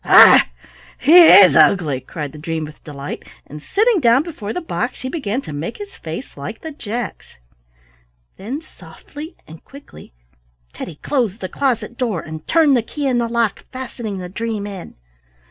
"Hi! 0.03 0.47
he 0.97 1.27
is 1.27 1.55
ugly!" 1.55 1.99
cried 2.01 2.31
the 2.31 2.39
dream 2.39 2.65
with 2.65 2.83
delight, 2.83 3.21
and 3.45 3.61
sitting 3.61 3.99
down 3.99 4.23
before 4.23 4.51
the 4.51 4.59
box 4.59 5.01
he 5.01 5.09
began 5.09 5.43
to 5.43 5.53
make 5.53 5.77
his 5.77 5.93
face 5.95 6.35
like 6.35 6.61
the 6.61 6.71
Jack's. 6.71 7.35
Then 8.35 8.61
softly 8.63 9.35
and 9.45 9.63
quickly 9.63 10.11
Teddy 10.73 10.95
closed 11.03 11.39
the 11.39 11.49
closet 11.49 11.99
door, 11.99 12.19
and 12.19 12.47
turned 12.47 12.75
the 12.75 12.81
key 12.81 13.05
in 13.05 13.19
the 13.19 13.29
lock, 13.29 13.63
fastening 13.71 14.17
the 14.17 14.27
dream 14.27 14.65
in. 14.65 14.95